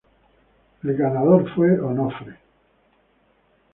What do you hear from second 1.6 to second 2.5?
Onofre.